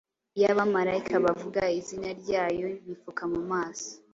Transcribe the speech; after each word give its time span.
Iyo 0.37 0.47
abamarayika 0.53 1.13
bavuga 1.25 1.61
izina 1.79 2.09
ryayo, 2.21 2.67
bipfuka 2.85 3.23
mu 3.33 3.41
maso. 3.51 3.89